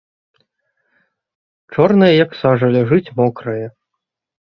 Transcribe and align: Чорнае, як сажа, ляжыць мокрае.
Чорнае, 1.75 2.11
як 2.25 2.31
сажа, 2.43 2.67
ляжыць 2.75 3.07
мокрае. 3.23 3.65